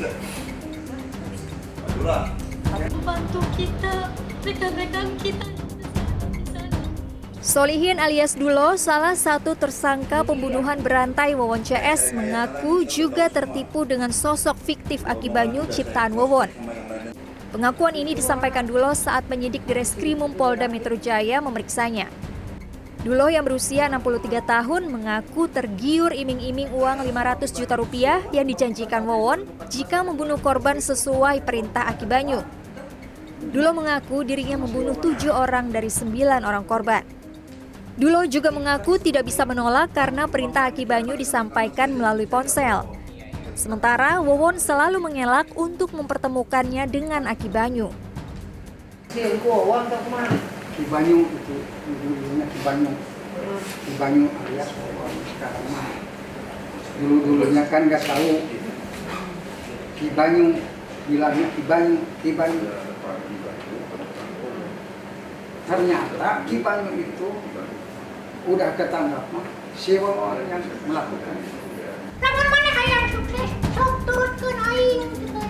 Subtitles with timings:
[0.00, 0.14] nggak?
[3.54, 4.10] Kita
[4.42, 5.46] rekan-rekan kita.
[7.44, 14.56] Solihin alias Dulo, salah satu tersangka pembunuhan berantai Wawon CS, mengaku juga tertipu dengan sosok
[14.58, 16.48] fiktif Aki Banyu ciptaan Wawon.
[17.54, 22.10] Pengakuan ini disampaikan Dulo saat penyidik di Reskrimum Polda Metro Jaya memeriksanya.
[23.04, 29.44] Dulo yang berusia 63 tahun mengaku tergiur iming-iming uang 500 juta rupiah yang dijanjikan Wawon
[29.68, 32.40] jika membunuh korban sesuai perintah Aki Banyu.
[33.52, 37.04] Dulo mengaku dirinya membunuh tujuh orang dari sembilan orang korban.
[38.00, 42.88] Dulo juga mengaku tidak bisa menolak karena perintah Aki Banyu disampaikan melalui ponsel.
[43.52, 47.92] Sementara Wawon selalu mengelak untuk mempertemukannya dengan Aki Banyu.
[50.90, 51.56] Banyu itu
[51.86, 52.90] dulunya Ki Banyu
[53.86, 55.88] Ki Banyu alias orang sekarang mah
[56.98, 58.42] dulu dulunya kan nggak tahu.
[59.94, 60.58] Ki Banyu
[61.06, 62.66] bilangnya Ki Banyu Ki Banyu
[65.70, 67.28] ternyata Ki Banyu itu
[68.50, 69.46] udah ketangkap mah
[69.78, 71.36] si orang yang melakukan.
[72.22, 75.42] Lamun mana hayang sukses, sok turutkeun aing gitu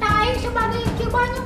[0.00, 1.39] aing sebagai kibanyu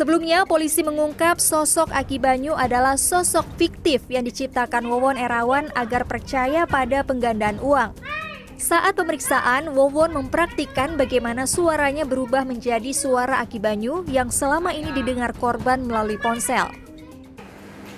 [0.00, 6.64] Sebelumnya, polisi mengungkap sosok Aki Banyu adalah sosok fiktif yang diciptakan Wawon Erawan agar percaya
[6.64, 7.92] pada penggandaan uang.
[8.56, 15.36] Saat pemeriksaan, Wawon mempraktikkan bagaimana suaranya berubah menjadi suara Aki Banyu yang selama ini didengar
[15.36, 16.72] korban melalui ponsel.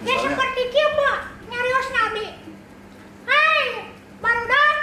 [0.03, 1.19] Ya seperti kieu, Pak.
[1.55, 2.27] Nyarios nabi.
[3.31, 4.75] Hai, barudak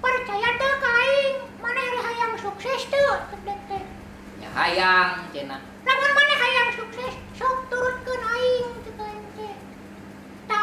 [0.00, 1.36] percaya teu ka aing.
[1.60, 3.84] Mana hari hayang sukses teh.
[4.40, 5.68] Ya hayang sukses,
[7.42, 8.70] sok turutkeun aing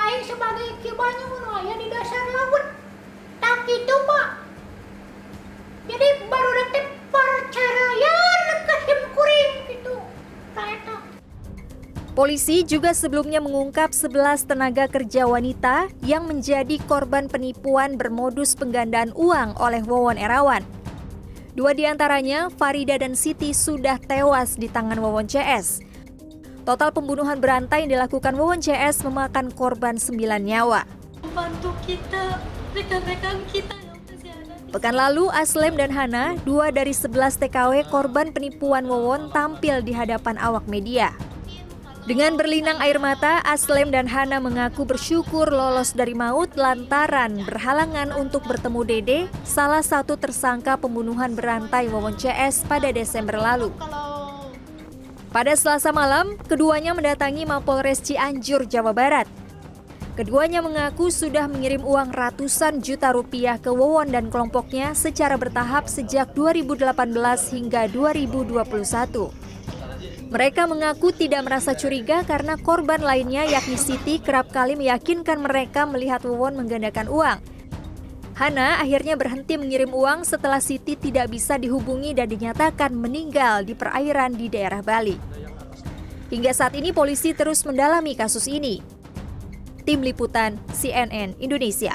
[0.09, 2.65] aing sebagai kibanyu mun di dasar laut.
[3.37, 4.27] Tak gitu, Pak.
[5.91, 9.95] Jadi barudak teh percarayaan ke him kuring gitu.
[10.57, 10.97] Tah eta.
[12.17, 19.61] Polisi juga sebelumnya mengungkap 11 tenaga kerja wanita yang menjadi korban penipuan bermodus penggandaan uang
[19.61, 20.65] oleh Wawon Erawan.
[21.53, 25.88] Dua di antaranya, Farida dan Siti sudah tewas di tangan Wawon CS.
[26.69, 30.85] Total pembunuhan berantai yang dilakukan Wawon CS memakan korban 9 nyawa.
[31.25, 32.37] Membantu kita
[32.77, 33.73] rekan-rekan kita.
[34.69, 40.37] Pekan lalu, Aslem dan Hana, dua dari 11 TKW korban penipuan Wawon tampil di hadapan
[40.37, 41.09] awak media.
[42.05, 48.45] Dengan berlinang air mata, Aslem dan Hana mengaku bersyukur lolos dari maut lantaran berhalangan untuk
[48.45, 53.73] bertemu Dede, salah satu tersangka pembunuhan berantai Wawon CS pada Desember lalu.
[55.29, 59.29] Pada Selasa malam, keduanya mendatangi Mapolres Cianjur, Jawa Barat.
[60.17, 66.33] Keduanya mengaku sudah mengirim uang ratusan juta rupiah ke Wawon dan kelompoknya secara bertahap sejak
[66.33, 66.81] 2018
[67.53, 70.33] hingga 2021.
[70.33, 76.25] Mereka mengaku tidak merasa curiga karena korban lainnya yakni Siti kerap kali meyakinkan mereka melihat
[76.25, 77.37] Wawon menggandakan uang.
[78.39, 84.31] Hana akhirnya berhenti mengirim uang setelah Siti tidak bisa dihubungi dan dinyatakan meninggal di perairan
[84.31, 85.19] di daerah Bali.
[86.31, 88.79] Hingga saat ini polisi terus mendalami kasus ini.
[89.83, 91.91] Tim Liputan CNN Indonesia.